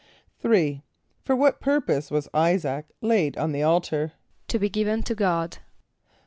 [0.21, 0.81] = =3.=
[1.23, 4.13] For what purpose was [=I]´[s+]aac laid on the altar?
[4.47, 5.59] =To be given to God.